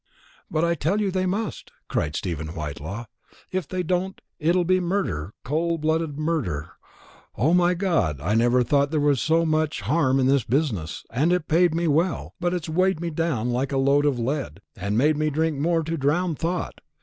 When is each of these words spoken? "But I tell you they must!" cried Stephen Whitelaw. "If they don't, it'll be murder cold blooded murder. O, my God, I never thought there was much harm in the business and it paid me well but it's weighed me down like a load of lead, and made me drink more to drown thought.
"But 0.49 0.65
I 0.65 0.73
tell 0.73 0.99
you 0.99 1.11
they 1.11 1.27
must!" 1.27 1.71
cried 1.87 2.15
Stephen 2.15 2.55
Whitelaw. 2.55 3.05
"If 3.51 3.67
they 3.67 3.83
don't, 3.83 4.19
it'll 4.39 4.63
be 4.65 4.79
murder 4.79 5.35
cold 5.45 5.81
blooded 5.81 6.17
murder. 6.17 6.71
O, 7.35 7.53
my 7.53 7.75
God, 7.75 8.19
I 8.19 8.33
never 8.33 8.63
thought 8.63 8.89
there 8.89 8.99
was 8.99 9.29
much 9.29 9.81
harm 9.81 10.19
in 10.19 10.25
the 10.25 10.43
business 10.49 11.05
and 11.11 11.31
it 11.31 11.47
paid 11.47 11.75
me 11.75 11.87
well 11.87 12.33
but 12.39 12.51
it's 12.51 12.67
weighed 12.67 12.99
me 12.99 13.11
down 13.11 13.51
like 13.51 13.71
a 13.71 13.77
load 13.77 14.07
of 14.07 14.17
lead, 14.17 14.59
and 14.75 14.97
made 14.97 15.17
me 15.17 15.29
drink 15.29 15.59
more 15.59 15.83
to 15.83 15.95
drown 15.97 16.33
thought. 16.33 16.81